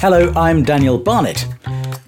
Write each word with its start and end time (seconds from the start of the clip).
Hello, 0.00 0.32
I'm 0.34 0.62
Daniel 0.62 0.96
Barnett. 0.96 1.46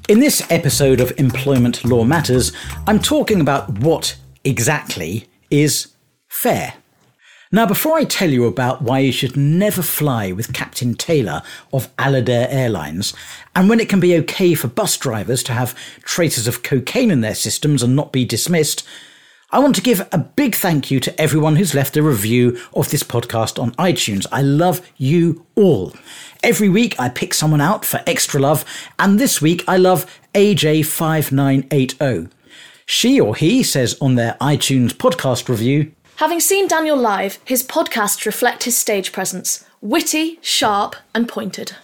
In 0.08 0.18
this 0.18 0.50
episode 0.50 0.98
of 0.98 1.12
Employment 1.18 1.84
Law 1.84 2.04
Matters, 2.04 2.50
I'm 2.86 2.98
talking 2.98 3.38
about 3.38 3.80
what 3.80 4.16
exactly 4.44 5.28
is 5.50 5.88
fair. 6.26 6.72
Now, 7.52 7.66
before 7.66 7.98
I 7.98 8.04
tell 8.04 8.30
you 8.30 8.46
about 8.46 8.80
why 8.80 9.00
you 9.00 9.12
should 9.12 9.36
never 9.36 9.82
fly 9.82 10.32
with 10.32 10.54
Captain 10.54 10.94
Taylor 10.94 11.42
of 11.70 11.94
Alidair 11.98 12.46
Airlines, 12.48 13.12
and 13.54 13.68
when 13.68 13.78
it 13.78 13.90
can 13.90 14.00
be 14.00 14.16
okay 14.20 14.54
for 14.54 14.68
bus 14.68 14.96
drivers 14.96 15.42
to 15.42 15.52
have 15.52 15.78
traces 16.00 16.48
of 16.48 16.62
cocaine 16.62 17.10
in 17.10 17.20
their 17.20 17.34
systems 17.34 17.82
and 17.82 17.94
not 17.94 18.10
be 18.10 18.24
dismissed, 18.24 18.88
I 19.50 19.58
want 19.58 19.76
to 19.76 19.82
give 19.82 20.08
a 20.10 20.16
big 20.16 20.54
thank 20.54 20.90
you 20.90 20.98
to 21.00 21.20
everyone 21.20 21.56
who's 21.56 21.74
left 21.74 21.98
a 21.98 22.02
review 22.02 22.58
of 22.72 22.90
this 22.90 23.02
podcast 23.02 23.62
on 23.62 23.72
iTunes. 23.72 24.26
I 24.32 24.40
love 24.40 24.80
you 24.96 25.44
all. 25.56 25.92
Every 26.42 26.68
week 26.68 26.98
I 26.98 27.08
pick 27.08 27.34
someone 27.34 27.60
out 27.60 27.84
for 27.84 28.00
extra 28.04 28.40
love, 28.40 28.64
and 28.98 29.20
this 29.20 29.40
week 29.40 29.62
I 29.68 29.76
love 29.76 30.06
AJ5980. 30.34 32.30
She 32.84 33.20
or 33.20 33.36
he 33.36 33.62
says 33.62 33.96
on 34.00 34.16
their 34.16 34.36
iTunes 34.40 34.92
podcast 34.92 35.48
review, 35.48 35.92
Having 36.16 36.40
seen 36.40 36.66
Daniel 36.68 36.96
live, 36.96 37.38
his 37.44 37.62
podcasts 37.62 38.26
reflect 38.26 38.64
his 38.64 38.76
stage 38.76 39.12
presence 39.12 39.64
witty, 39.80 40.38
sharp, 40.40 40.96
and 41.14 41.28
pointed. 41.28 41.76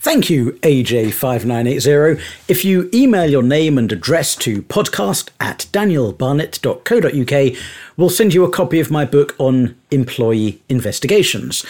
Thank 0.00 0.28
you, 0.28 0.52
AJ5980. 0.62 2.20
If 2.46 2.64
you 2.64 2.90
email 2.92 3.30
your 3.30 3.42
name 3.42 3.78
and 3.78 3.90
address 3.90 4.36
to 4.36 4.60
podcast 4.62 5.30
at 5.40 5.66
danielbarnett.co.uk, 5.72 7.56
we'll 7.96 8.10
send 8.10 8.34
you 8.34 8.44
a 8.44 8.50
copy 8.50 8.80
of 8.80 8.90
my 8.90 9.06
book 9.06 9.34
on 9.38 9.74
employee 9.90 10.62
investigations. 10.68 11.64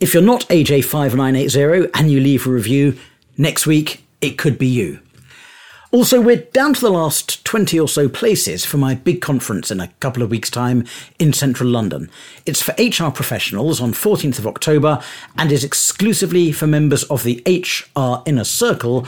If 0.00 0.14
you're 0.14 0.22
not 0.22 0.42
AJ5980 0.42 1.90
and 1.92 2.08
you 2.08 2.20
leave 2.20 2.46
a 2.46 2.50
review, 2.50 2.96
next 3.36 3.66
week 3.66 4.04
it 4.20 4.38
could 4.38 4.56
be 4.56 4.68
you. 4.68 5.00
Also, 5.90 6.20
we're 6.20 6.36
down 6.36 6.72
to 6.74 6.80
the 6.80 6.90
last 6.90 7.44
20 7.44 7.80
or 7.80 7.88
so 7.88 8.08
places 8.08 8.64
for 8.64 8.76
my 8.76 8.94
big 8.94 9.20
conference 9.20 9.72
in 9.72 9.80
a 9.80 9.88
couple 9.98 10.22
of 10.22 10.30
weeks' 10.30 10.50
time 10.50 10.84
in 11.18 11.32
central 11.32 11.68
London. 11.68 12.08
It's 12.46 12.62
for 12.62 12.74
HR 12.78 13.10
professionals 13.10 13.80
on 13.80 13.92
14th 13.92 14.38
of 14.38 14.46
October 14.46 15.02
and 15.36 15.50
is 15.50 15.64
exclusively 15.64 16.52
for 16.52 16.68
members 16.68 17.02
of 17.04 17.24
the 17.24 17.42
HR 17.44 18.22
Inner 18.24 18.44
Circle, 18.44 19.04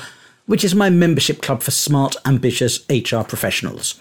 which 0.47 0.64
is 0.64 0.75
my 0.75 0.91
membership 0.91 1.41
club 1.41 1.62
for 1.62 1.70
smart, 1.70 2.16
ambitious 2.27 2.84
HR 2.91 3.22
professionals. 3.22 4.00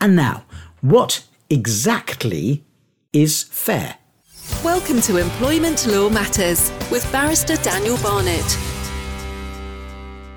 And 0.01 0.15
now, 0.15 0.45
what 0.81 1.25
exactly 1.51 2.63
is 3.13 3.43
fair? 3.43 3.97
Welcome 4.63 5.01
to 5.03 5.17
Employment 5.17 5.87
Law 5.87 6.11
Matters 6.11 6.71
with 6.91 7.11
Barrister 7.11 7.57
Daniel 7.57 7.97
Barnett. 8.03 8.45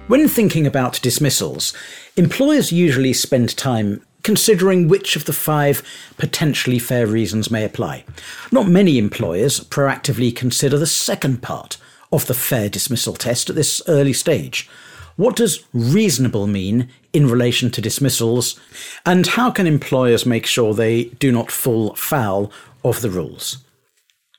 When 0.07 0.29
thinking 0.29 0.65
about 0.65 1.01
dismissals, 1.01 1.73
employers 2.15 2.71
usually 2.71 3.11
spend 3.11 3.57
time 3.57 4.01
considering 4.23 4.87
which 4.87 5.17
of 5.17 5.25
the 5.25 5.33
five 5.33 5.83
potentially 6.15 6.79
fair 6.79 7.05
reasons 7.05 7.51
may 7.51 7.65
apply. 7.65 8.05
Not 8.49 8.69
many 8.69 8.97
employers 8.97 9.59
proactively 9.59 10.33
consider 10.33 10.77
the 10.77 10.87
second 10.87 11.41
part 11.41 11.77
of 12.09 12.27
the 12.27 12.33
fair 12.33 12.69
dismissal 12.69 13.13
test 13.13 13.49
at 13.49 13.57
this 13.57 13.81
early 13.89 14.13
stage. 14.13 14.69
What 15.17 15.35
does 15.35 15.65
reasonable 15.73 16.47
mean 16.47 16.87
in 17.11 17.29
relation 17.29 17.71
to 17.71 17.81
dismissals, 17.81 18.57
and 19.05 19.27
how 19.27 19.51
can 19.51 19.67
employers 19.67 20.25
make 20.25 20.45
sure 20.45 20.73
they 20.73 21.05
do 21.05 21.29
not 21.29 21.51
fall 21.51 21.93
foul 21.95 22.53
of 22.85 23.01
the 23.01 23.09
rules? 23.09 23.65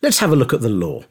Let's 0.00 0.20
have 0.20 0.30
a 0.30 0.36
look 0.36 0.52
at 0.52 0.60
the 0.60 0.68
law. 0.68 1.02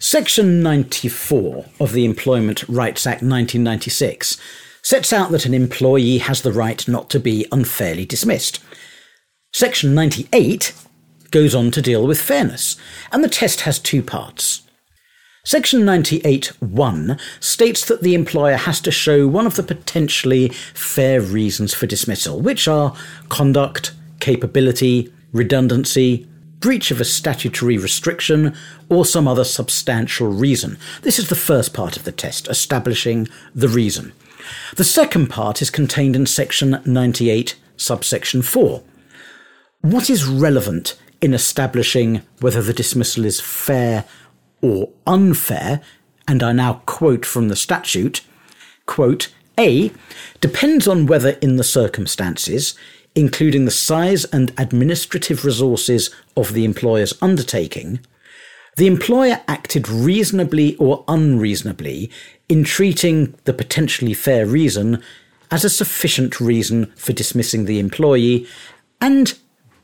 Section 0.00 0.62
94 0.64 1.66
of 1.78 1.92
the 1.92 2.04
Employment 2.04 2.64
Rights 2.68 3.06
Act 3.06 3.22
1996 3.22 4.36
sets 4.82 5.12
out 5.12 5.30
that 5.30 5.46
an 5.46 5.54
employee 5.54 6.18
has 6.18 6.42
the 6.42 6.52
right 6.52 6.86
not 6.88 7.08
to 7.10 7.20
be 7.20 7.46
unfairly 7.52 8.04
dismissed. 8.04 8.58
Section 9.52 9.94
98 9.94 10.74
goes 11.30 11.54
on 11.54 11.70
to 11.70 11.80
deal 11.80 12.04
with 12.04 12.20
fairness, 12.20 12.76
and 13.12 13.22
the 13.22 13.28
test 13.28 13.60
has 13.60 13.78
two 13.78 14.02
parts. 14.02 14.62
Section 15.44 15.80
98.1 15.80 17.20
states 17.40 17.84
that 17.86 18.02
the 18.02 18.14
employer 18.14 18.54
has 18.54 18.80
to 18.80 18.92
show 18.92 19.26
one 19.26 19.44
of 19.44 19.56
the 19.56 19.64
potentially 19.64 20.50
fair 20.50 21.20
reasons 21.20 21.74
for 21.74 21.88
dismissal, 21.88 22.40
which 22.40 22.68
are 22.68 22.94
conduct, 23.28 23.92
capability, 24.20 25.12
redundancy, 25.32 26.28
breach 26.60 26.92
of 26.92 27.00
a 27.00 27.04
statutory 27.04 27.76
restriction, 27.76 28.54
or 28.88 29.04
some 29.04 29.26
other 29.26 29.42
substantial 29.42 30.28
reason. 30.28 30.78
This 31.02 31.18
is 31.18 31.28
the 31.28 31.34
first 31.34 31.74
part 31.74 31.96
of 31.96 32.04
the 32.04 32.12
test, 32.12 32.46
establishing 32.48 33.26
the 33.52 33.68
reason. 33.68 34.12
The 34.76 34.84
second 34.84 35.26
part 35.26 35.60
is 35.60 35.70
contained 35.70 36.14
in 36.14 36.26
section 36.26 36.80
98, 36.86 37.56
subsection 37.76 38.42
4. 38.42 38.80
What 39.80 40.08
is 40.08 40.24
relevant 40.24 40.96
in 41.20 41.34
establishing 41.34 42.22
whether 42.40 42.62
the 42.62 42.72
dismissal 42.72 43.24
is 43.24 43.40
fair 43.40 44.04
or 44.62 44.90
unfair, 45.06 45.82
and 46.26 46.42
I 46.42 46.52
now 46.52 46.82
quote 46.86 47.26
from 47.26 47.48
the 47.48 47.56
statute, 47.56 48.22
quote, 48.86 49.32
A, 49.58 49.92
depends 50.40 50.88
on 50.88 51.06
whether 51.06 51.30
in 51.42 51.56
the 51.56 51.64
circumstances 51.64 52.74
including 53.14 53.64
the 53.64 53.70
size 53.70 54.24
and 54.26 54.52
administrative 54.56 55.44
resources 55.44 56.10
of 56.36 56.52
the 56.52 56.64
employer's 56.64 57.14
undertaking, 57.20 58.00
the 58.76 58.86
employer 58.86 59.40
acted 59.46 59.88
reasonably 59.88 60.76
or 60.76 61.04
unreasonably 61.08 62.10
in 62.48 62.64
treating 62.64 63.34
the 63.44 63.52
potentially 63.52 64.14
fair 64.14 64.46
reason 64.46 65.02
as 65.50 65.64
a 65.64 65.70
sufficient 65.70 66.40
reason 66.40 66.86
for 66.96 67.12
dismissing 67.12 67.66
the 67.66 67.78
employee, 67.78 68.46
and 69.00 69.38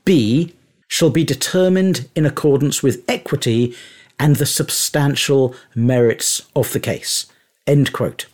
B 0.07 0.55
shall 0.87 1.11
be 1.11 1.25
determined 1.25 2.09
in 2.15 2.25
accordance 2.25 2.83
with 2.83 3.05
equity 3.07 3.77
and 4.19 4.37
the 4.37 4.47
substantial 4.47 5.55
merits 5.75 6.43
of 6.55 6.73
the 6.73 6.81
case. 6.81 7.27
End 7.67 7.93
quote. 7.93 8.27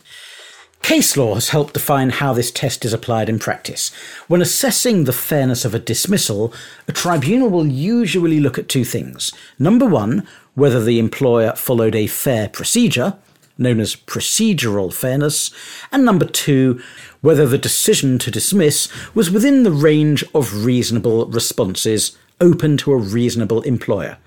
Case 0.83 1.17
law 1.17 1.33
has 1.33 1.49
helped 1.49 1.73
define 1.73 2.11
how 2.11 2.35
this 2.35 2.51
test 2.51 2.85
is 2.85 2.93
applied 2.93 3.31
in 3.31 3.39
practice. 3.39 3.91
When 4.29 4.43
assessing 4.43 5.05
the 5.05 5.15
fairness 5.15 5.65
of 5.65 5.75
a 5.75 5.79
dismissal, 5.79 6.53
a 6.87 6.93
tribunal 6.93 7.49
will 7.49 7.67
usually 7.67 8.39
look 8.39 8.59
at 8.59 8.69
two 8.69 8.85
things. 8.85 9.33
Number 9.59 9.87
one, 9.87 10.27
whether 10.55 10.85
the 10.85 10.99
employer 10.99 11.55
followed 11.57 11.95
a 11.95 12.07
fair 12.07 12.51
procedure, 12.51 13.17
known 13.57 13.81
as 13.81 13.97
procedural 13.97 14.93
fairness, 14.93 15.51
and 15.91 16.05
number 16.05 16.27
two, 16.27 16.83
whether 17.23 17.47
the 17.47 17.57
decision 17.57 18.19
to 18.19 18.31
dismiss 18.31 18.89
was 19.15 19.31
within 19.31 19.63
the 19.63 19.73
range 19.73 20.23
of 20.35 20.67
reasonable 20.67 21.25
responses 21.27 22.15
open 22.43 22.77
to 22.77 22.93
a 22.93 22.99
reasonable 22.99 23.63
employer. 23.63 24.19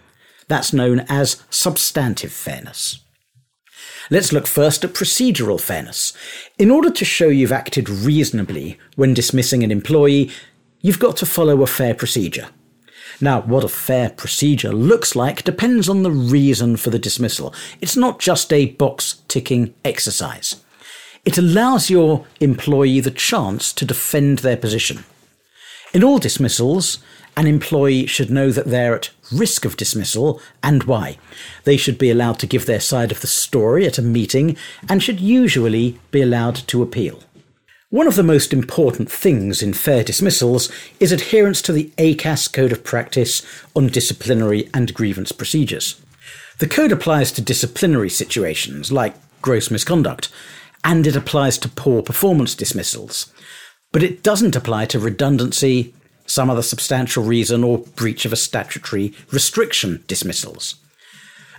That's 0.48 0.74
known 0.74 1.02
as 1.10 1.44
substantive 1.50 2.32
fairness. 2.32 3.00
Let's 4.10 4.32
look 4.32 4.48
first 4.48 4.86
at 4.86 4.94
procedural 4.94 5.60
fairness. 5.60 6.14
In 6.58 6.72
order 6.72 6.90
to 6.90 7.04
show 7.06 7.28
you've 7.28 7.52
acted 7.52 7.90
reasonably 7.90 8.80
when 8.96 9.14
dismissing 9.14 9.64
an 9.64 9.72
employee, 9.72 10.32
you've 10.82 11.00
got 11.00 11.18
to 11.18 11.26
follow 11.26 11.62
a 11.62 11.68
fair 11.68 11.94
procedure. 11.94 12.48
Now, 13.20 13.42
what 13.42 13.64
a 13.64 13.70
fair 13.70 14.10
procedure 14.10 14.72
looks 14.72 15.16
like 15.16 15.44
depends 15.44 15.90
on 15.90 16.04
the 16.04 16.12
reason 16.12 16.78
for 16.78 16.90
the 16.90 17.00
dismissal. 17.00 17.54
It's 17.82 17.98
not 17.98 18.20
just 18.20 18.54
a 18.54 18.68
box 18.68 19.22
ticking 19.28 19.74
exercise. 19.84 20.64
It 21.26 21.38
allows 21.38 21.90
your 21.90 22.26
employee 22.40 23.02
the 23.02 23.12
chance 23.12 23.74
to 23.74 23.86
defend 23.86 24.40
their 24.40 24.56
position. 24.56 25.04
In 25.94 26.04
all 26.04 26.20
dismissals, 26.20 27.00
an 27.38 27.48
employee 27.48 28.08
should 28.08 28.32
know 28.32 28.52
that 28.52 28.66
they're 28.66 28.96
at 28.96 29.12
risk 29.32 29.64
of 29.64 29.78
dismissal 29.78 30.42
and 30.64 30.84
why. 30.84 31.18
They 31.64 31.78
should 31.78 32.00
be 32.00 32.10
allowed 32.10 32.40
to 32.40 32.48
give 32.48 32.66
their 32.66 32.80
side 32.80 33.12
of 33.12 33.22
the 33.22 33.28
story 33.28 33.86
at 33.86 34.00
a 34.00 34.02
meeting 34.02 34.58
and 34.90 35.02
should 35.02 35.20
usually 35.20 36.00
be 36.12 36.22
allowed 36.22 36.56
to 36.68 36.82
appeal. 36.82 37.24
One 37.90 38.08
of 38.08 38.16
the 38.16 38.24
most 38.24 38.52
important 38.52 39.10
things 39.10 39.62
in 39.62 39.74
fair 39.74 40.04
dismissals 40.04 40.70
is 41.00 41.12
adherence 41.12 41.62
to 41.62 41.72
the 41.72 41.92
ACAS 41.98 42.52
Code 42.52 42.72
of 42.72 42.84
Practice 42.84 43.44
on 43.76 43.88
disciplinary 43.88 44.70
and 44.74 44.94
grievance 44.94 45.32
procedures. 45.32 46.02
The 46.58 46.68
code 46.68 46.92
applies 46.92 47.32
to 47.34 47.42
disciplinary 47.42 48.10
situations 48.10 48.92
like 48.92 49.16
gross 49.44 49.70
misconduct, 49.70 50.30
and 50.84 51.06
it 51.06 51.16
applies 51.16 51.60
to 51.60 51.70
poor 51.70 52.02
performance 52.02 52.56
dismissals. 52.56 53.32
But 53.94 54.04
it 54.04 54.24
doesn't 54.24 54.56
apply 54.56 54.88
to 54.88 55.00
redundancy, 55.00 55.94
some 56.28 56.52
other 56.52 56.62
substantial 56.62 57.24
reason, 57.24 57.64
or 57.64 57.80
breach 57.80 58.26
of 58.26 58.32
a 58.32 58.36
statutory 58.36 59.14
restriction 59.32 60.04
dismissals. 60.06 60.76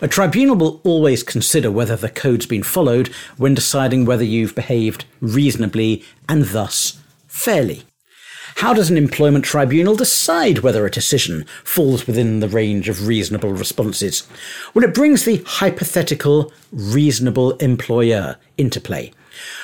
A 0.01 0.07
tribunal 0.07 0.55
will 0.55 0.81
always 0.85 1.25
consider 1.25 1.73
whether 1.73 1.97
the 1.97 2.09
code's 2.09 2.47
been 2.47 2.63
followed 2.63 3.09
when 3.37 3.55
deciding 3.55 4.05
whether 4.05 4.23
you've 4.23 4.55
behaved 4.55 5.05
reasonably 5.21 6.05
and 6.29 6.45
thus 6.45 7.01
fairly. 7.27 7.83
How 8.57 8.75
does 8.75 8.91
an 8.91 8.97
employment 8.97 9.45
tribunal 9.45 9.97
decide 9.97 10.61
whether 10.61 10.85
a 10.85 10.91
decision 10.91 11.47
falls 11.65 12.07
within 12.07 12.41
the 12.41 12.49
range 12.49 12.89
of 12.89 13.07
reasonable 13.07 13.53
responses? 13.53 14.27
Well, 14.75 14.85
it 14.85 14.95
brings 14.95 15.25
the 15.25 15.43
hypothetical 15.47 16.53
reasonable 16.73 17.53
employer 17.59 18.37
into 18.57 18.81
play. 18.81 19.13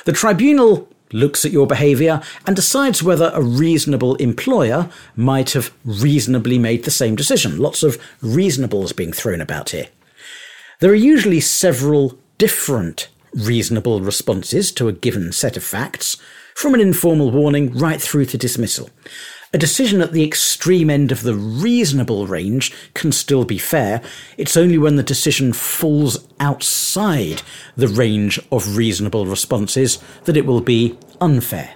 The 0.05 0.13
tribunal 0.13 0.89
looks 1.15 1.45
at 1.45 1.53
your 1.53 1.67
behaviour 1.67 2.21
and 2.47 2.57
decides 2.57 3.03
whether 3.03 3.31
a 3.33 3.41
reasonable 3.41 4.17
employer 4.17 4.91
might 5.17 5.53
have 5.53 5.73
reasonably 5.85 6.59
made 6.59 6.85
the 6.85 6.91
same 6.91 7.17
decision. 7.17 7.57
Lots 7.59 7.83
of 7.83 7.99
reasonables 8.21 8.95
being 8.95 9.13
thrown 9.13 9.41
about 9.41 9.71
here. 9.71 9.87
There 10.81 10.91
are 10.91 10.97
usually 10.97 11.41
several 11.41 12.19
different 12.37 13.09
reasonable 13.33 14.01
responses 14.01 14.73
to 14.73 14.89
a 14.89 14.93
given 14.93 15.33
set 15.33 15.57
of 15.57 15.65
facts, 15.65 16.17
from 16.55 16.75
an 16.75 16.81
informal 16.81 17.31
warning 17.31 17.77
right 17.77 18.01
through 18.01 18.27
to 18.27 18.39
dismissal. 18.39 18.91
A 19.53 19.59
decision 19.59 20.01
at 20.01 20.11
the 20.11 20.25
extreme 20.25 20.91
end 20.91 21.13
of 21.13 21.23
the 21.23 21.35
reasonable 21.35 22.27
range 22.27 22.73
can 22.95 23.13
still 23.13 23.45
be 23.45 23.57
fair. 23.57 24.03
It's 24.37 24.57
only 24.57 24.79
when 24.79 24.97
the 24.97 25.03
decision 25.05 25.53
falls 25.53 26.27
outside 26.41 27.43
the 27.77 27.87
range 27.87 28.41
of 28.51 28.77
reasonable 28.77 29.27
responses 29.27 29.99
that 30.25 30.37
it 30.37 30.45
will 30.45 30.61
be 30.61 30.99
unfair. 31.21 31.75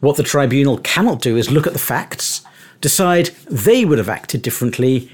What 0.00 0.16
the 0.16 0.22
tribunal 0.22 0.78
cannot 0.78 1.20
do 1.20 1.36
is 1.36 1.50
look 1.50 1.66
at 1.66 1.72
the 1.72 1.78
facts, 1.78 2.42
decide 2.80 3.26
they 3.50 3.84
would 3.84 3.98
have 3.98 4.08
acted 4.08 4.42
differently, 4.42 5.10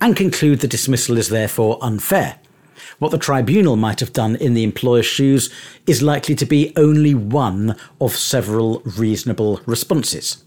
and 0.00 0.16
conclude 0.16 0.60
the 0.60 0.66
dismissal 0.66 1.18
is 1.18 1.28
therefore 1.28 1.78
unfair. 1.80 2.38
What 2.98 3.10
the 3.10 3.18
tribunal 3.18 3.76
might 3.76 4.00
have 4.00 4.12
done 4.12 4.36
in 4.36 4.54
the 4.54 4.64
employer's 4.64 5.06
shoes 5.06 5.50
is 5.86 6.02
likely 6.02 6.34
to 6.36 6.46
be 6.46 6.72
only 6.76 7.14
one 7.14 7.76
of 8.00 8.16
several 8.16 8.80
reasonable 8.80 9.60
responses. 9.66 10.44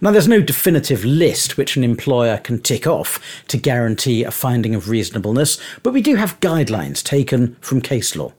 Now, 0.00 0.12
there's 0.12 0.28
no 0.28 0.40
definitive 0.40 1.04
list 1.04 1.56
which 1.56 1.76
an 1.76 1.82
employer 1.82 2.38
can 2.38 2.60
tick 2.60 2.86
off 2.86 3.20
to 3.48 3.56
guarantee 3.56 4.22
a 4.22 4.30
finding 4.30 4.74
of 4.74 4.88
reasonableness, 4.88 5.58
but 5.82 5.92
we 5.92 6.02
do 6.02 6.14
have 6.14 6.38
guidelines 6.40 7.02
taken 7.02 7.56
from 7.60 7.80
case 7.80 8.14
law. 8.14 8.32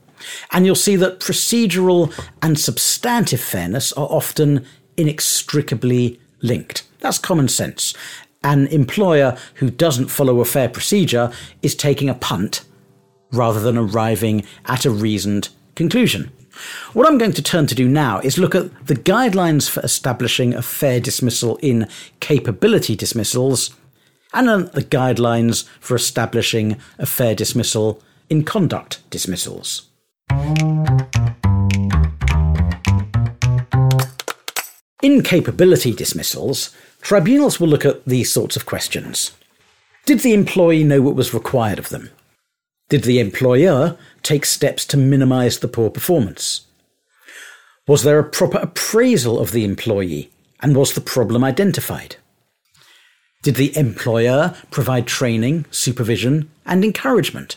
And 0.52 0.66
you'll 0.66 0.74
see 0.74 0.96
that 0.96 1.20
procedural 1.20 2.12
and 2.42 2.58
substantive 2.58 3.40
fairness 3.40 3.92
are 3.94 4.08
often 4.10 4.64
inextricably 4.96 6.20
linked. 6.42 6.86
That's 7.00 7.18
common 7.18 7.48
sense. 7.48 7.94
An 8.42 8.66
employer 8.68 9.36
who 9.54 9.70
doesn't 9.70 10.08
follow 10.08 10.40
a 10.40 10.44
fair 10.44 10.68
procedure 10.68 11.32
is 11.62 11.74
taking 11.74 12.08
a 12.08 12.14
punt 12.14 12.64
rather 13.32 13.60
than 13.60 13.76
arriving 13.76 14.44
at 14.66 14.84
a 14.84 14.90
reasoned 14.90 15.50
conclusion. 15.74 16.32
What 16.92 17.06
I'm 17.06 17.18
going 17.18 17.32
to 17.32 17.42
turn 17.42 17.66
to 17.68 17.74
do 17.74 17.88
now 17.88 18.18
is 18.20 18.38
look 18.38 18.54
at 18.54 18.86
the 18.86 18.94
guidelines 18.94 19.68
for 19.68 19.80
establishing 19.80 20.54
a 20.54 20.62
fair 20.62 21.00
dismissal 21.00 21.56
in 21.58 21.88
capability 22.18 22.96
dismissals 22.96 23.70
and 24.32 24.68
the 24.68 24.82
guidelines 24.82 25.68
for 25.80 25.94
establishing 25.94 26.76
a 26.98 27.06
fair 27.06 27.34
dismissal 27.34 28.02
in 28.28 28.44
conduct 28.44 29.00
dismissals. 29.10 29.89
In 35.02 35.22
capability 35.22 35.92
dismissals, 35.92 36.74
tribunals 37.00 37.58
will 37.58 37.68
look 37.68 37.84
at 37.84 38.04
these 38.04 38.30
sorts 38.30 38.54
of 38.54 38.66
questions. 38.66 39.32
Did 40.06 40.20
the 40.20 40.34
employee 40.34 40.84
know 40.84 41.02
what 41.02 41.16
was 41.16 41.34
required 41.34 41.78
of 41.78 41.88
them? 41.88 42.10
Did 42.88 43.04
the 43.04 43.18
employer 43.18 43.96
take 44.22 44.44
steps 44.44 44.84
to 44.86 44.96
minimise 44.96 45.58
the 45.58 45.68
poor 45.68 45.90
performance? 45.90 46.66
Was 47.88 48.02
there 48.02 48.18
a 48.18 48.24
proper 48.28 48.58
appraisal 48.58 49.38
of 49.38 49.52
the 49.52 49.64
employee 49.64 50.30
and 50.60 50.76
was 50.76 50.94
the 50.94 51.00
problem 51.00 51.42
identified? 51.42 52.16
Did 53.42 53.56
the 53.56 53.76
employer 53.76 54.54
provide 54.70 55.06
training, 55.06 55.66
supervision, 55.70 56.50
and 56.66 56.84
encouragement? 56.84 57.56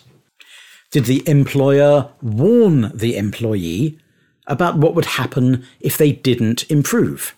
Did 0.93 1.05
the 1.05 1.27
employer 1.27 2.09
warn 2.21 2.91
the 2.93 3.17
employee 3.17 3.97
about 4.45 4.77
what 4.77 4.93
would 4.93 5.05
happen 5.05 5.65
if 5.79 5.97
they 5.97 6.11
didn't 6.11 6.69
improve? 6.69 7.35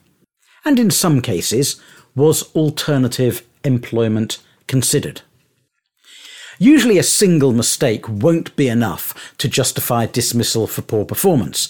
And 0.66 0.78
in 0.78 0.92
some 0.92 1.22
cases, 1.22 1.82
was 2.16 2.54
alternative 2.54 3.44
employment 3.64 4.40
considered? 4.68 5.22
Usually, 6.60 6.98
a 6.98 7.04
single 7.04 7.54
mistake 7.54 8.10
won't 8.10 8.54
be 8.58 8.68
enough 8.68 9.34
to 9.38 9.48
justify 9.48 10.06
dismissal 10.06 10.68
for 10.68 10.82
poor 10.82 11.06
performance. 11.06 11.70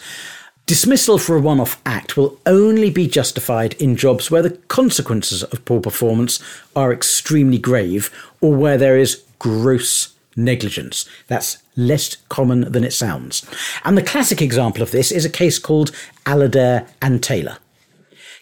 Dismissal 0.65 1.19
for 1.19 1.35
a 1.35 1.39
one 1.39 1.59
off 1.59 1.79
act 1.85 2.17
will 2.17 2.39
only 2.47 2.89
be 2.89 3.05
justified 3.05 3.75
in 3.75 3.95
jobs 3.95 4.31
where 4.31 4.41
the 4.41 4.57
consequences 4.69 5.43
of 5.43 5.63
poor 5.65 5.81
performance 5.81 6.39
are 6.75 6.91
extremely 6.91 7.59
grave 7.59 8.09
or 8.41 8.55
where 8.55 8.79
there 8.79 8.97
is 8.97 9.23
gross 9.37 10.14
negligence. 10.35 11.07
That's 11.27 11.59
less 11.75 12.15
common 12.29 12.71
than 12.71 12.83
it 12.83 12.93
sounds. 12.93 13.45
And 13.83 13.97
the 13.97 14.03
classic 14.03 14.41
example 14.41 14.81
of 14.81 14.91
this 14.91 15.11
is 15.11 15.25
a 15.25 15.29
case 15.29 15.59
called 15.59 15.91
Alidair 16.25 16.87
and 17.01 17.21
Taylor. 17.21 17.57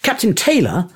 Captain 0.01 0.34
Taylor 0.34 0.90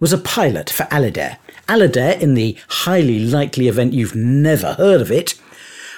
was 0.00 0.12
a 0.12 0.18
pilot 0.18 0.70
for 0.70 0.84
Alidair. 0.84 1.38
Alidair, 1.68 2.20
in 2.20 2.34
the 2.34 2.56
highly 2.68 3.18
likely 3.18 3.68
event 3.68 3.92
you've 3.92 4.14
never 4.14 4.74
heard 4.74 5.00
of 5.00 5.10
it, 5.10 5.34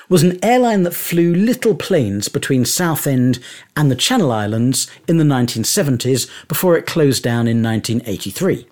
was 0.08 0.22
an 0.22 0.42
airline 0.42 0.84
that 0.84 0.94
flew 0.94 1.34
little 1.34 1.74
planes 1.74 2.28
between 2.28 2.64
Southend 2.64 3.38
and 3.76 3.90
the 3.90 3.96
Channel 3.96 4.32
Islands 4.32 4.90
in 5.06 5.18
the 5.18 5.24
1970s 5.24 6.28
before 6.48 6.76
it 6.76 6.86
closed 6.86 7.22
down 7.22 7.46
in 7.46 7.62
1983. 7.62 8.66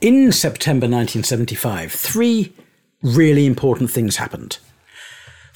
In 0.00 0.32
September 0.32 0.86
1975, 0.86 1.92
three 1.92 2.52
really 3.02 3.46
important 3.46 3.90
things 3.90 4.16
happened. 4.16 4.58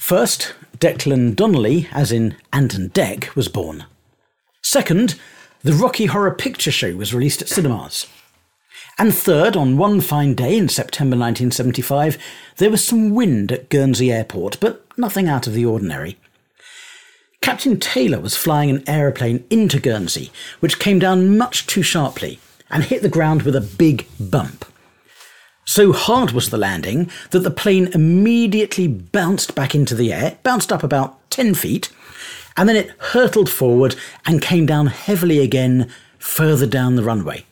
First, 0.07 0.53
Declan 0.77 1.35
Donnelly, 1.35 1.89
as 1.91 2.13
in 2.13 2.37
Ant 2.53 2.75
and 2.75 2.93
Dec, 2.93 3.35
was 3.35 3.49
born. 3.49 3.83
Second, 4.63 5.19
the 5.63 5.73
Rocky 5.73 6.05
Horror 6.05 6.31
Picture 6.31 6.71
Show 6.71 6.95
was 6.95 7.13
released 7.13 7.41
at 7.41 7.49
cinemas. 7.49 8.07
And 8.97 9.13
third, 9.13 9.57
on 9.57 9.75
one 9.75 9.99
fine 9.99 10.33
day 10.33 10.57
in 10.57 10.69
September 10.69 11.17
1975, 11.17 12.17
there 12.55 12.71
was 12.71 12.81
some 12.85 13.15
wind 13.15 13.51
at 13.51 13.67
Guernsey 13.67 14.09
Airport, 14.09 14.61
but 14.61 14.85
nothing 14.97 15.27
out 15.27 15.45
of 15.45 15.51
the 15.51 15.65
ordinary. 15.65 16.17
Captain 17.41 17.77
Taylor 17.77 18.21
was 18.21 18.37
flying 18.37 18.69
an 18.69 18.85
aeroplane 18.87 19.43
into 19.49 19.77
Guernsey, 19.77 20.31
which 20.61 20.79
came 20.79 20.99
down 20.99 21.37
much 21.37 21.67
too 21.67 21.81
sharply 21.81 22.39
and 22.69 22.85
hit 22.85 23.01
the 23.01 23.09
ground 23.09 23.41
with 23.41 23.57
a 23.57 23.75
big 23.77 24.07
bump. 24.17 24.63
So 25.69 25.91
hard 25.91 26.31
was 26.31 26.49
the 26.49 26.57
landing 26.57 27.11
that 27.31 27.39
the 27.39 27.51
plane 27.51 27.87
immediately 27.93 28.87
bounced 28.87 29.53
back 29.53 29.75
into 29.75 29.95
the 29.95 30.13
air, 30.13 30.37
bounced 30.41 30.71
up 30.71 30.81
about 30.81 31.29
10 31.29 31.55
feet, 31.55 31.89
and 32.55 32.69
then 32.69 32.77
it 32.77 32.91
hurtled 32.97 33.49
forward 33.49 33.97
and 34.25 34.41
came 34.41 34.65
down 34.65 34.87
heavily 34.87 35.39
again 35.39 35.91
further 36.19 36.65
down 36.65 36.95
the 36.95 37.03
runway. 37.03 37.45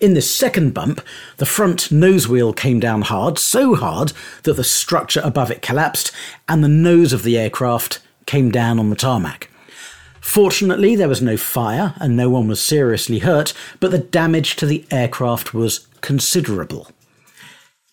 In 0.00 0.14
this 0.14 0.34
second 0.34 0.72
bump, 0.72 1.02
the 1.36 1.44
front 1.44 1.92
nose 1.92 2.26
wheel 2.26 2.54
came 2.54 2.80
down 2.80 3.02
hard, 3.02 3.38
so 3.38 3.74
hard 3.74 4.14
that 4.44 4.54
the 4.54 4.64
structure 4.64 5.20
above 5.22 5.50
it 5.50 5.60
collapsed 5.60 6.12
and 6.48 6.64
the 6.64 6.68
nose 6.68 7.12
of 7.12 7.24
the 7.24 7.36
aircraft 7.36 8.00
came 8.24 8.50
down 8.50 8.78
on 8.78 8.88
the 8.88 8.96
tarmac. 8.96 9.50
Fortunately, 10.18 10.96
there 10.96 11.10
was 11.10 11.20
no 11.20 11.36
fire 11.36 11.92
and 11.98 12.16
no 12.16 12.30
one 12.30 12.48
was 12.48 12.62
seriously 12.62 13.18
hurt, 13.18 13.52
but 13.80 13.90
the 13.90 13.98
damage 13.98 14.56
to 14.56 14.64
the 14.64 14.86
aircraft 14.90 15.52
was 15.52 15.86
considerable. 16.00 16.88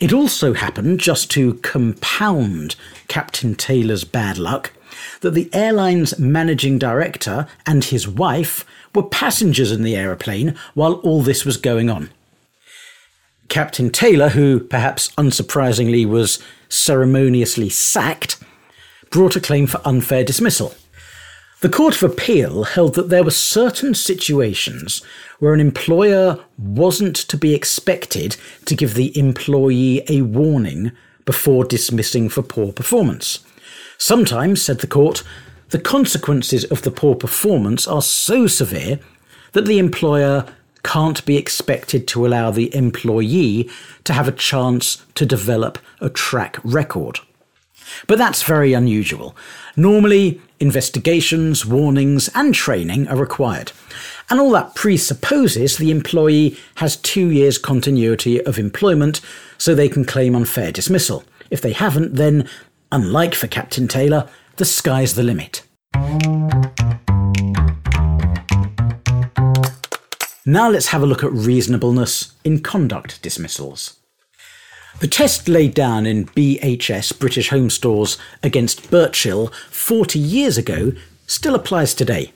It 0.01 0.11
also 0.11 0.53
happened, 0.53 0.99
just 0.99 1.29
to 1.31 1.53
compound 1.61 2.75
Captain 3.07 3.53
Taylor's 3.53 4.03
bad 4.03 4.39
luck, 4.39 4.73
that 5.21 5.35
the 5.35 5.47
airline's 5.53 6.17
managing 6.17 6.79
director 6.79 7.45
and 7.67 7.83
his 7.83 8.07
wife 8.07 8.65
were 8.95 9.03
passengers 9.03 9.71
in 9.71 9.83
the 9.83 9.95
aeroplane 9.95 10.55
while 10.73 10.93
all 10.93 11.21
this 11.21 11.45
was 11.45 11.55
going 11.55 11.91
on. 11.91 12.09
Captain 13.47 13.91
Taylor, 13.91 14.29
who 14.29 14.59
perhaps 14.59 15.09
unsurprisingly 15.19 16.03
was 16.07 16.39
ceremoniously 16.67 17.69
sacked, 17.69 18.43
brought 19.11 19.35
a 19.35 19.39
claim 19.39 19.67
for 19.67 19.81
unfair 19.85 20.23
dismissal. 20.23 20.73
The 21.61 21.69
Court 21.69 21.95
of 22.01 22.11
Appeal 22.11 22.63
held 22.63 22.95
that 22.95 23.09
there 23.09 23.23
were 23.23 23.29
certain 23.29 23.93
situations 23.93 25.03
where 25.37 25.53
an 25.53 25.59
employer 25.59 26.39
wasn't 26.57 27.15
to 27.15 27.37
be 27.37 27.53
expected 27.53 28.35
to 28.65 28.75
give 28.75 28.95
the 28.95 29.15
employee 29.15 30.03
a 30.09 30.23
warning 30.23 30.91
before 31.23 31.63
dismissing 31.63 32.29
for 32.29 32.41
poor 32.41 32.73
performance. 32.73 33.45
Sometimes, 33.99 34.59
said 34.59 34.79
the 34.79 34.87
court, 34.87 35.21
the 35.69 35.77
consequences 35.77 36.63
of 36.65 36.81
the 36.81 36.89
poor 36.89 37.13
performance 37.13 37.87
are 37.87 38.01
so 38.01 38.47
severe 38.47 38.99
that 39.51 39.67
the 39.67 39.77
employer 39.77 40.47
can't 40.83 41.23
be 41.27 41.37
expected 41.37 42.07
to 42.07 42.25
allow 42.25 42.49
the 42.49 42.73
employee 42.75 43.69
to 44.05 44.13
have 44.13 44.27
a 44.27 44.31
chance 44.31 45.05
to 45.13 45.27
develop 45.27 45.77
a 45.99 46.09
track 46.09 46.57
record. 46.63 47.19
But 48.07 48.17
that's 48.17 48.43
very 48.43 48.73
unusual. 48.73 49.35
Normally, 49.75 50.41
investigations, 50.59 51.65
warnings, 51.65 52.29
and 52.35 52.53
training 52.53 53.07
are 53.07 53.17
required. 53.17 53.71
And 54.29 54.39
all 54.39 54.51
that 54.51 54.75
presupposes 54.75 55.77
the 55.77 55.91
employee 55.91 56.57
has 56.75 56.95
two 56.95 57.29
years' 57.29 57.57
continuity 57.57 58.43
of 58.45 58.57
employment 58.57 59.21
so 59.57 59.75
they 59.75 59.89
can 59.89 60.05
claim 60.05 60.35
unfair 60.35 60.71
dismissal. 60.71 61.23
If 61.49 61.61
they 61.61 61.73
haven't, 61.73 62.15
then, 62.15 62.47
unlike 62.91 63.35
for 63.35 63.47
Captain 63.47 63.87
Taylor, 63.87 64.29
the 64.57 64.65
sky's 64.65 65.15
the 65.15 65.23
limit. 65.23 65.63
Now 70.45 70.69
let's 70.69 70.87
have 70.87 71.03
a 71.03 71.05
look 71.05 71.23
at 71.23 71.31
reasonableness 71.31 72.33
in 72.43 72.61
conduct 72.61 73.21
dismissals. 73.21 74.00
The 74.99 75.07
test 75.07 75.47
laid 75.47 75.73
down 75.73 76.05
in 76.05 76.25
BHS 76.27 77.17
British 77.17 77.49
Home 77.49 77.69
Stores 77.69 78.17
against 78.43 78.91
Burchell 78.91 79.47
40 79.69 80.19
years 80.19 80.57
ago 80.57 80.91
still 81.25 81.55
applies 81.55 81.93
today. 81.93 82.33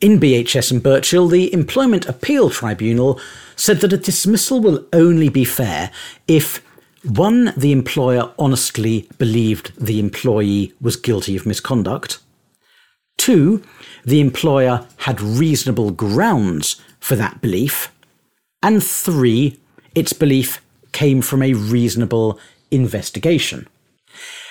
In 0.00 0.18
BHS 0.18 0.70
and 0.70 0.82
Burchell, 0.82 1.28
the 1.28 1.52
Employment 1.52 2.06
Appeal 2.06 2.50
Tribunal 2.50 3.20
said 3.56 3.80
that 3.80 3.92
a 3.92 3.98
dismissal 3.98 4.60
will 4.60 4.86
only 4.92 5.28
be 5.28 5.44
fair 5.44 5.90
if 6.26 6.62
1. 7.04 7.54
The 7.56 7.72
employer 7.72 8.32
honestly 8.38 9.08
believed 9.18 9.72
the 9.78 10.00
employee 10.00 10.72
was 10.80 10.96
guilty 10.96 11.36
of 11.36 11.46
misconduct. 11.46 12.18
2. 13.18 13.62
The 14.04 14.20
employer 14.20 14.86
had 14.98 15.20
reasonable 15.20 15.90
grounds 15.90 16.80
for 16.98 17.14
that 17.16 17.40
belief. 17.40 17.92
And 18.62 18.82
3. 18.82 19.58
Its 19.94 20.12
belief 20.12 20.63
came 20.94 21.20
from 21.20 21.42
a 21.42 21.52
reasonable 21.52 22.38
investigation. 22.70 23.68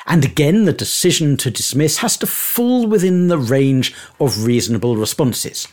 And 0.05 0.25
again, 0.25 0.65
the 0.65 0.73
decision 0.73 1.37
to 1.37 1.49
dismiss 1.49 1.97
has 1.97 2.17
to 2.17 2.27
fall 2.27 2.85
within 2.85 3.29
the 3.29 3.37
range 3.37 3.95
of 4.19 4.43
reasonable 4.43 4.97
responses. 4.97 5.67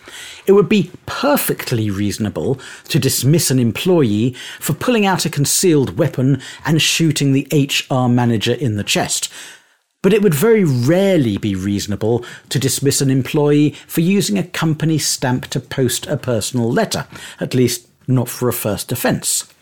It 0.47 0.53
would 0.53 0.69
be 0.69 0.93
perfectly 1.05 1.91
reasonable 1.91 2.61
to 2.89 2.99
dismiss 3.01 3.51
an 3.51 3.59
employee 3.59 4.37
for 4.61 4.73
pulling 4.73 5.05
out 5.05 5.25
a 5.25 5.31
concealed 5.31 5.99
weapon 5.99 6.41
and 6.65 6.81
shooting 6.81 7.33
the 7.33 7.49
HR 7.53 8.09
manager 8.09 8.55
in 8.55 8.77
the 8.77 8.85
chest. 8.85 9.33
But 10.03 10.13
it 10.13 10.23
would 10.23 10.35
very 10.35 10.65
rarely 10.65 11.37
be 11.37 11.55
reasonable 11.55 12.25
to 12.49 12.59
dismiss 12.59 13.01
an 13.01 13.11
employee 13.11 13.71
for 13.87 14.01
using 14.01 14.39
a 14.39 14.45
company 14.45 14.99
stamp 14.99 15.49
to 15.49 15.61
post 15.61 16.07
a 16.07 16.17
personal 16.17 16.71
letter, 16.71 17.07
at 17.41 17.53
least 17.53 17.89
not 18.07 18.29
for 18.29 18.49
a 18.49 18.53
first 18.53 18.93
offence. 18.93 19.53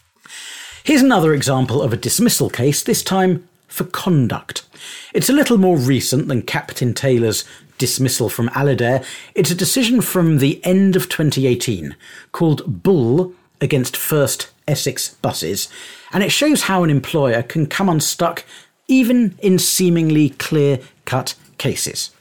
Here's 0.89 1.03
another 1.03 1.35
example 1.35 1.83
of 1.83 1.93
a 1.93 1.99
dismissal 1.99 2.49
case, 2.49 2.83
this 2.83 3.03
time 3.03 3.47
for 3.67 3.85
conduct. 3.85 4.67
It's 5.13 5.29
a 5.29 5.35
little 5.35 5.59
more 5.59 5.77
recent 5.77 6.29
than 6.29 6.41
Captain 6.41 6.95
Taylor's 6.95 7.45
dismissal 7.77 8.31
from 8.31 8.49
Alidair. 8.49 9.05
It's 9.35 9.51
a 9.51 9.55
decision 9.55 10.01
from 10.01 10.39
the 10.39 10.65
end 10.65 10.97
of 10.97 11.11
2018 11.11 11.95
called 12.33 12.83
Bull 12.83 13.35
against 13.61 13.99
First 13.99 14.49
Essex 14.67 15.11
Buses, 15.17 15.69
and 16.11 16.23
it 16.23 16.33
shows 16.33 16.63
how 16.63 16.85
an 16.85 16.89
employer 16.89 17.43
can 17.43 17.67
come 17.67 17.91
unstuck 17.91 18.47
even 18.87 19.35
in 19.43 19.59
seemingly 19.59 20.31
clear 20.31 20.81
cut 21.05 21.35
cases. 21.59 22.13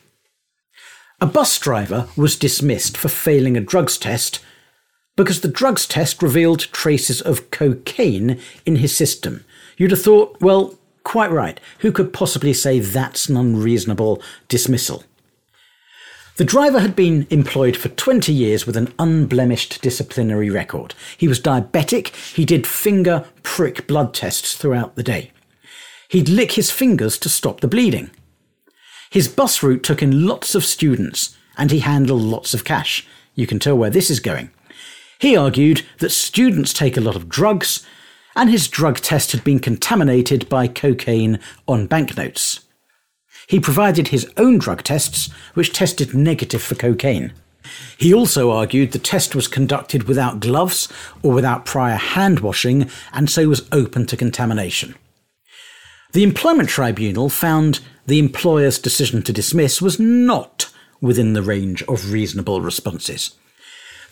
A 1.21 1.25
bus 1.25 1.57
driver 1.57 2.09
was 2.17 2.35
dismissed 2.35 2.97
for 2.97 3.07
failing 3.07 3.55
a 3.55 3.61
drugs 3.61 3.97
test 3.97 4.41
because 5.17 5.41
the 5.41 5.49
drugs 5.49 5.85
test 5.85 6.21
revealed 6.21 6.59
traces 6.71 7.19
of 7.19 7.51
cocaine 7.51 8.39
in 8.65 8.77
his 8.77 8.95
system. 8.95 9.43
You'd 9.75 9.91
have 9.91 10.01
thought, 10.01 10.37
well, 10.39 10.75
quite 11.03 11.31
right. 11.31 11.59
Who 11.79 11.91
could 11.91 12.13
possibly 12.13 12.53
say 12.53 12.79
that's 12.79 13.27
an 13.27 13.35
unreasonable 13.35 14.21
dismissal? 14.47 15.03
The 16.37 16.45
driver 16.45 16.79
had 16.79 16.95
been 16.95 17.25
employed 17.31 17.75
for 17.75 17.89
20 17.89 18.31
years 18.31 18.67
with 18.67 18.77
an 18.77 18.93
unblemished 18.99 19.81
disciplinary 19.81 20.51
record. 20.51 20.93
He 21.17 21.27
was 21.27 21.41
diabetic, 21.41 22.09
he 22.35 22.45
did 22.45 22.67
finger 22.67 23.25
prick 23.41 23.87
blood 23.87 24.13
tests 24.13 24.55
throughout 24.55 24.95
the 24.95 25.03
day. 25.03 25.31
He'd 26.09 26.29
lick 26.29 26.51
his 26.51 26.69
fingers 26.69 27.17
to 27.19 27.29
stop 27.29 27.61
the 27.61 27.67
bleeding. 27.67 28.11
His 29.09 29.27
bus 29.27 29.63
route 29.63 29.81
took 29.81 30.03
in 30.03 30.27
lots 30.27 30.53
of 30.53 30.63
students, 30.63 31.35
and 31.57 31.71
he 31.71 31.79
handled 31.79 32.21
lots 32.21 32.53
of 32.53 32.63
cash. 32.63 33.07
You 33.33 33.47
can 33.47 33.57
tell 33.57 33.75
where 33.75 33.89
this 33.89 34.11
is 34.11 34.19
going. 34.19 34.51
He 35.19 35.35
argued 35.35 35.83
that 35.99 36.11
students 36.11 36.73
take 36.73 36.97
a 36.97 37.01
lot 37.01 37.15
of 37.15 37.29
drugs, 37.29 37.85
and 38.35 38.49
his 38.49 38.67
drug 38.67 38.97
test 38.97 39.31
had 39.31 39.43
been 39.43 39.59
contaminated 39.59 40.47
by 40.47 40.67
cocaine 40.67 41.39
on 41.67 41.87
banknotes. 41.87 42.61
He 43.47 43.59
provided 43.59 44.09
his 44.09 44.31
own 44.37 44.57
drug 44.57 44.83
tests, 44.83 45.31
which 45.53 45.73
tested 45.73 46.13
negative 46.13 46.61
for 46.61 46.75
cocaine. 46.75 47.33
He 47.97 48.13
also 48.13 48.51
argued 48.51 48.91
the 48.91 48.99
test 48.99 49.35
was 49.35 49.47
conducted 49.47 50.03
without 50.03 50.39
gloves 50.39 50.87
or 51.23 51.33
without 51.33 51.65
prior 51.65 51.95
hand 51.95 52.41
washing, 52.41 52.89
and 53.11 53.29
so 53.29 53.47
was 53.47 53.67
open 53.71 54.05
to 54.07 54.17
contamination. 54.17 54.95
The 56.13 56.23
Employment 56.23 56.69
Tribunal 56.69 57.29
found 57.29 57.79
the 58.05 58.19
employer's 58.19 58.79
decision 58.79 59.21
to 59.23 59.33
dismiss 59.33 59.81
was 59.81 59.99
not 59.99 60.71
within 61.01 61.33
the 61.33 61.41
range 61.41 61.83
of 61.83 62.11
reasonable 62.11 62.61
responses. 62.61 63.35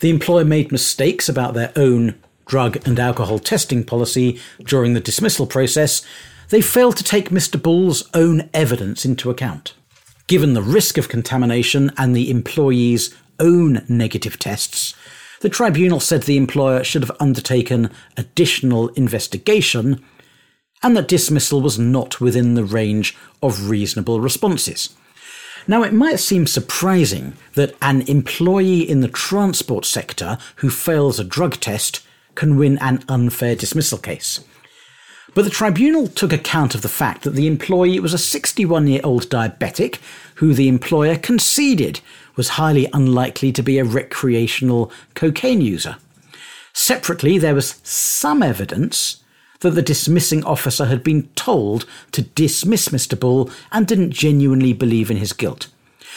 The 0.00 0.10
employer 0.10 0.44
made 0.44 0.72
mistakes 0.72 1.28
about 1.28 1.54
their 1.54 1.72
own 1.76 2.20
drug 2.46 2.86
and 2.86 2.98
alcohol 2.98 3.38
testing 3.38 3.84
policy 3.84 4.40
during 4.64 4.94
the 4.94 5.00
dismissal 5.00 5.46
process. 5.46 6.02
They 6.50 6.60
failed 6.60 6.96
to 6.98 7.04
take 7.04 7.30
Mr. 7.30 7.60
Bull's 7.60 8.08
own 8.14 8.48
evidence 8.54 9.04
into 9.04 9.30
account. 9.30 9.74
Given 10.26 10.54
the 10.54 10.62
risk 10.62 10.98
of 10.98 11.08
contamination 11.08 11.92
and 11.96 12.14
the 12.14 12.30
employee's 12.30 13.14
own 13.38 13.84
negative 13.88 14.38
tests, 14.38 14.94
the 15.40 15.48
tribunal 15.48 16.00
said 16.00 16.22
the 16.22 16.36
employer 16.36 16.82
should 16.82 17.02
have 17.02 17.16
undertaken 17.20 17.90
additional 18.16 18.88
investigation 18.90 20.02
and 20.82 20.96
that 20.96 21.08
dismissal 21.08 21.60
was 21.60 21.78
not 21.78 22.20
within 22.20 22.54
the 22.54 22.64
range 22.64 23.16
of 23.42 23.68
reasonable 23.68 24.20
responses. 24.20 24.94
Now, 25.68 25.82
it 25.82 25.92
might 25.92 26.20
seem 26.20 26.46
surprising 26.46 27.34
that 27.54 27.74
an 27.82 28.02
employee 28.02 28.88
in 28.88 29.00
the 29.00 29.08
transport 29.08 29.84
sector 29.84 30.38
who 30.56 30.70
fails 30.70 31.18
a 31.18 31.24
drug 31.24 31.58
test 31.60 32.06
can 32.36 32.56
win 32.56 32.78
an 32.78 33.02
unfair 33.08 33.56
dismissal 33.56 33.98
case. 33.98 34.44
But 35.34 35.44
the 35.44 35.50
tribunal 35.50 36.06
took 36.06 36.32
account 36.32 36.74
of 36.74 36.82
the 36.82 36.88
fact 36.88 37.22
that 37.22 37.34
the 37.34 37.46
employee 37.46 38.00
was 38.00 38.14
a 38.14 38.18
61 38.18 38.86
year 38.86 39.00
old 39.04 39.28
diabetic 39.28 39.98
who 40.36 40.54
the 40.54 40.68
employer 40.68 41.16
conceded 41.16 42.00
was 42.36 42.50
highly 42.50 42.88
unlikely 42.92 43.52
to 43.52 43.62
be 43.62 43.78
a 43.78 43.84
recreational 43.84 44.92
cocaine 45.14 45.60
user. 45.60 45.96
Separately, 46.72 47.38
there 47.38 47.54
was 47.54 47.80
some 47.82 48.42
evidence 48.42 49.22
that 49.60 49.70
the 49.70 49.82
dismissing 49.82 50.44
officer 50.44 50.86
had 50.86 51.02
been 51.02 51.28
told 51.34 51.86
to 52.12 52.22
dismiss 52.22 52.88
Mr. 52.88 53.18
Bull 53.18 53.50
and 53.72 53.86
didn't 53.86 54.10
genuinely 54.10 54.72
believe 54.72 55.10
in 55.10 55.16
his 55.16 55.32
guilt. 55.32 55.68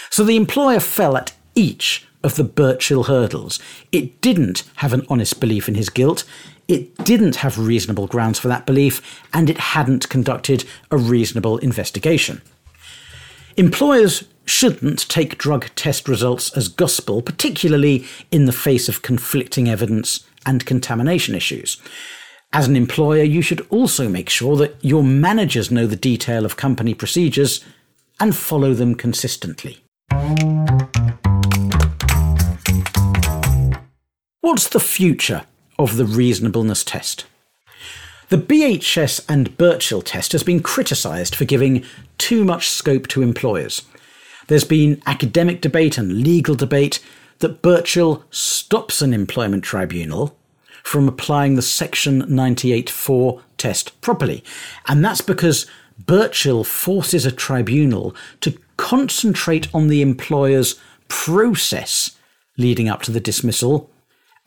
So 0.09 0.23
the 0.23 0.35
employer 0.35 0.79
fell 0.79 1.15
at 1.17 1.33
each 1.55 2.07
of 2.23 2.35
the 2.35 2.43
Burchell 2.43 3.03
hurdles. 3.03 3.59
It 3.91 4.21
didn't 4.21 4.63
have 4.77 4.93
an 4.93 5.05
honest 5.09 5.39
belief 5.39 5.67
in 5.69 5.75
his 5.75 5.89
guilt, 5.89 6.23
it 6.67 6.95
didn't 7.03 7.37
have 7.37 7.57
reasonable 7.57 8.05
grounds 8.05 8.37
for 8.37 8.47
that 8.47 8.67
belief, 8.67 9.23
and 9.33 9.49
it 9.49 9.57
hadn't 9.57 10.09
conducted 10.09 10.65
a 10.91 10.97
reasonable 10.97 11.57
investigation. 11.57 12.43
Employers 13.57 14.25
shouldn't 14.45 15.09
take 15.09 15.37
drug 15.37 15.67
test 15.75 16.07
results 16.07 16.55
as 16.55 16.67
gospel, 16.67 17.21
particularly 17.21 18.05
in 18.31 18.45
the 18.45 18.51
face 18.51 18.87
of 18.87 19.01
conflicting 19.01 19.67
evidence 19.67 20.27
and 20.45 20.65
contamination 20.65 21.33
issues. 21.33 21.81
As 22.51 22.67
an 22.67 22.75
employer, 22.75 23.21
you 23.21 23.43
should 23.43 23.65
also 23.69 24.09
make 24.09 24.27
sure 24.27 24.57
that 24.57 24.75
your 24.81 25.03
managers 25.03 25.69
know 25.69 25.85
the 25.85 25.95
detail 25.95 26.45
of 26.45 26.57
company 26.57 26.95
procedures 26.95 27.63
and 28.19 28.35
follow 28.35 28.73
them 28.73 28.95
consistently. 28.95 29.83
What's 34.41 34.67
the 34.67 34.79
future 34.79 35.43
of 35.77 35.97
the 35.97 36.05
reasonableness 36.05 36.83
test? 36.83 37.27
The 38.29 38.37
BHS 38.37 39.25
and 39.29 39.55
Burchell 39.55 40.01
test 40.01 40.31
has 40.31 40.41
been 40.41 40.63
criticised 40.63 41.35
for 41.35 41.45
giving 41.45 41.85
too 42.17 42.43
much 42.43 42.67
scope 42.67 43.07
to 43.09 43.21
employers. 43.21 43.83
There's 44.47 44.63
been 44.63 45.03
academic 45.05 45.61
debate 45.61 45.99
and 45.99 46.23
legal 46.23 46.55
debate 46.55 46.99
that 47.39 47.61
Burchell 47.61 48.25
stops 48.31 49.03
an 49.03 49.13
employment 49.13 49.63
tribunal 49.63 50.35
from 50.83 51.07
applying 51.07 51.55
the 51.55 51.61
Section 51.61 52.23
98.4 52.23 53.41
test 53.57 53.99
properly. 54.01 54.43
And 54.87 55.03
that's 55.03 55.21
because 55.21 55.65
Burchell 55.97 56.63
forces 56.63 57.25
a 57.25 57.31
tribunal 57.31 58.15
to 58.41 58.57
concentrate 58.77 59.73
on 59.73 59.87
the 59.87 60.01
employer's 60.01 60.79
process 61.07 62.17
leading 62.57 62.87
up 62.89 63.01
to 63.03 63.11
the 63.11 63.19
dismissal 63.19 63.89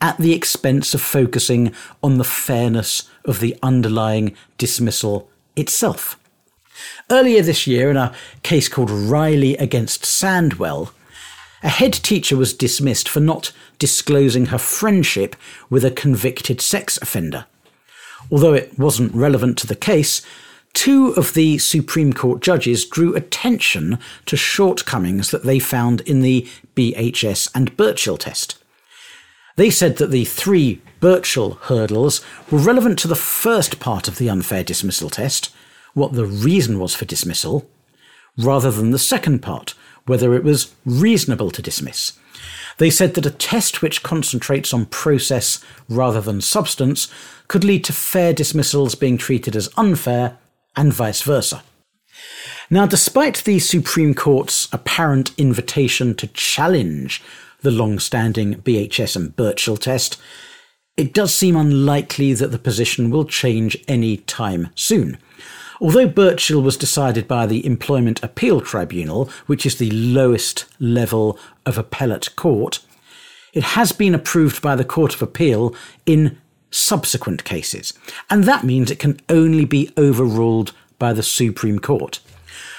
at 0.01 0.17
the 0.17 0.33
expense 0.33 0.93
of 0.93 1.01
focusing 1.01 1.73
on 2.01 2.17
the 2.17 2.23
fairness 2.23 3.09
of 3.25 3.39
the 3.39 3.57
underlying 3.63 4.35
dismissal 4.57 5.29
itself. 5.55 6.19
Earlier 7.09 7.41
this 7.41 7.67
year, 7.67 7.89
in 7.89 7.97
a 7.97 8.13
case 8.41 8.67
called 8.67 8.89
Reilly 8.89 9.55
against 9.57 10.03
Sandwell, 10.03 10.91
a 11.63 11.69
head 11.69 11.93
teacher 11.93 12.35
was 12.35 12.53
dismissed 12.53 13.07
for 13.07 13.21
not 13.21 13.53
disclosing 13.79 14.47
her 14.47 14.57
friendship 14.57 15.35
with 15.69 15.85
a 15.85 15.91
convicted 15.91 16.59
sex 16.59 16.99
offender. 17.01 17.45
Although 18.29 18.53
it 18.53 18.77
wasn't 18.77 19.15
relevant 19.15 19.57
to 19.59 19.67
the 19.67 19.75
case, 19.75 20.21
two 20.73 21.09
of 21.11 21.33
the 21.33 21.57
Supreme 21.57 22.13
Court 22.13 22.41
judges 22.41 22.85
drew 22.85 23.15
attention 23.15 23.97
to 24.25 24.35
shortcomings 24.35 25.31
that 25.31 25.43
they 25.43 25.59
found 25.59 26.01
in 26.01 26.21
the 26.21 26.47
BHS 26.75 27.49
and 27.55 27.75
Burchell 27.77 28.17
test. 28.17 28.57
They 29.55 29.69
said 29.69 29.97
that 29.97 30.11
the 30.11 30.25
three 30.25 30.81
Burchell 30.99 31.51
hurdles 31.63 32.21
were 32.49 32.59
relevant 32.59 32.97
to 32.99 33.07
the 33.07 33.15
first 33.15 33.79
part 33.79 34.07
of 34.07 34.17
the 34.17 34.29
unfair 34.29 34.63
dismissal 34.63 35.09
test, 35.09 35.53
what 35.93 36.13
the 36.13 36.25
reason 36.25 36.79
was 36.79 36.95
for 36.95 37.05
dismissal, 37.05 37.69
rather 38.37 38.71
than 38.71 38.91
the 38.91 38.99
second 38.99 39.39
part, 39.39 39.75
whether 40.05 40.33
it 40.33 40.43
was 40.43 40.73
reasonable 40.85 41.51
to 41.51 41.61
dismiss. 41.61 42.13
They 42.77 42.89
said 42.89 43.13
that 43.13 43.25
a 43.25 43.31
test 43.31 43.81
which 43.81 44.03
concentrates 44.03 44.73
on 44.73 44.87
process 44.87 45.63
rather 45.87 46.21
than 46.21 46.41
substance 46.41 47.07
could 47.47 47.63
lead 47.63 47.83
to 47.85 47.93
fair 47.93 48.33
dismissals 48.33 48.95
being 48.95 49.17
treated 49.17 49.55
as 49.55 49.69
unfair 49.77 50.37
and 50.75 50.91
vice 50.91 51.21
versa. 51.21 51.63
Now, 52.69 52.85
despite 52.85 53.43
the 53.43 53.59
Supreme 53.59 54.13
Court's 54.13 54.67
apparent 54.71 55.37
invitation 55.37 56.15
to 56.15 56.27
challenge 56.27 57.21
the 57.61 57.71
long 57.71 57.99
standing 57.99 58.55
BHS 58.55 59.15
and 59.15 59.35
Burchell 59.35 59.77
test, 59.77 60.19
it 60.97 61.13
does 61.13 61.33
seem 61.33 61.55
unlikely 61.55 62.33
that 62.33 62.51
the 62.51 62.59
position 62.59 63.09
will 63.09 63.25
change 63.25 63.77
any 63.87 64.17
time 64.17 64.69
soon. 64.75 65.17
Although 65.83 66.07
Burchell 66.07 66.61
was 66.61 66.77
decided 66.77 67.27
by 67.27 67.45
the 67.45 67.65
Employment 67.65 68.23
Appeal 68.23 68.61
Tribunal, 68.61 69.29
which 69.47 69.65
is 69.65 69.75
the 69.75 69.91
lowest 69.91 70.63
level 70.79 71.37
of 71.65 71.77
appellate 71.77 72.33
court, 72.37 72.79
it 73.51 73.63
has 73.63 73.91
been 73.91 74.15
approved 74.15 74.61
by 74.61 74.77
the 74.77 74.85
Court 74.85 75.13
of 75.13 75.21
Appeal 75.21 75.75
in 76.05 76.37
subsequent 76.71 77.43
cases, 77.43 77.91
and 78.29 78.45
that 78.45 78.63
means 78.63 78.89
it 78.89 78.97
can 78.97 79.19
only 79.27 79.65
be 79.65 79.91
overruled 79.97 80.71
by 80.99 81.11
the 81.11 81.21
Supreme 81.21 81.79
Court. 81.79 82.21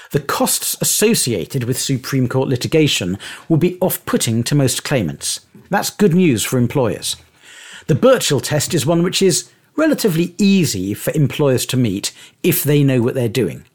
The 0.09 0.19
costs 0.19 0.75
associated 0.81 1.65
with 1.65 1.77
Supreme 1.77 2.27
Court 2.27 2.49
litigation 2.49 3.19
will 3.47 3.57
be 3.57 3.77
off 3.81 4.03
putting 4.05 4.43
to 4.45 4.55
most 4.55 4.83
claimants. 4.83 5.45
That's 5.69 5.91
good 5.91 6.15
news 6.15 6.43
for 6.43 6.57
employers. 6.57 7.17
The 7.85 7.93
Burchell 7.93 8.39
test 8.39 8.73
is 8.73 8.83
one 8.83 9.03
which 9.03 9.21
is 9.21 9.51
relatively 9.75 10.35
easy 10.37 10.93
for 10.93 11.11
employers 11.13 11.65
to 11.67 11.77
meet 11.77 12.11
if 12.43 12.63
they 12.63 12.83
know 12.83 13.01
what 13.01 13.15
they're 13.15 13.29
doing. 13.29 13.65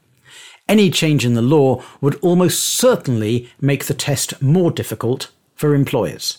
Any 0.68 0.90
change 0.90 1.26
in 1.26 1.34
the 1.34 1.42
law 1.42 1.82
would 2.00 2.14
almost 2.22 2.64
certainly 2.64 3.48
make 3.60 3.86
the 3.86 3.94
test 3.94 4.40
more 4.40 4.70
difficult 4.70 5.30
for 5.54 5.74
employers. 5.74 6.38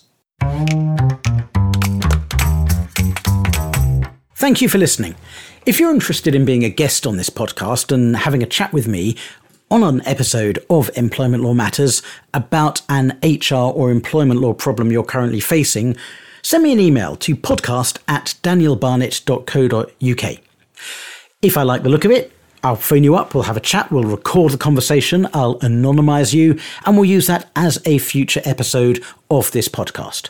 Thank 4.35 4.61
you 4.61 4.69
for 4.69 4.77
listening. 4.77 5.15
If 5.65 5.79
you're 5.79 5.93
interested 5.93 6.33
in 6.33 6.45
being 6.45 6.63
a 6.63 6.69
guest 6.69 7.05
on 7.05 7.17
this 7.17 7.29
podcast 7.29 7.91
and 7.91 8.15
having 8.15 8.41
a 8.41 8.47
chat 8.47 8.73
with 8.73 8.87
me 8.87 9.15
on 9.69 9.83
an 9.83 10.01
episode 10.07 10.65
of 10.69 10.89
Employment 10.95 11.43
Law 11.43 11.53
Matters 11.53 12.01
about 12.33 12.81
an 12.89 13.19
HR 13.23 13.55
or 13.55 13.91
employment 13.91 14.41
law 14.41 14.53
problem 14.53 14.91
you're 14.91 15.03
currently 15.03 15.39
facing, 15.39 15.95
send 16.41 16.63
me 16.63 16.71
an 16.71 16.79
email 16.79 17.15
to 17.17 17.35
podcast 17.35 17.99
at 18.07 18.35
danielbarnett.co.uk. 18.43 20.37
If 21.41 21.57
I 21.57 21.63
like 21.63 21.83
the 21.83 21.89
look 21.89 22.05
of 22.05 22.11
it, 22.11 22.31
I'll 22.63 22.75
phone 22.75 23.03
you 23.03 23.15
up, 23.15 23.33
we'll 23.33 23.43
have 23.43 23.57
a 23.57 23.61
chat, 23.61 23.91
we'll 23.91 24.03
record 24.03 24.53
the 24.53 24.57
conversation, 24.57 25.27
I'll 25.33 25.57
anonymise 25.59 26.33
you, 26.33 26.59
and 26.85 26.95
we'll 26.95 27.09
use 27.09 27.25
that 27.25 27.49
as 27.55 27.81
a 27.85 27.97
future 27.97 28.41
episode 28.45 29.03
of 29.31 29.51
this 29.51 29.67
podcast. 29.67 30.29